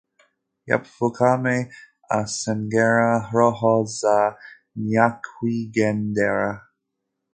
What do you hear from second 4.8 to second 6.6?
nyakwigendera.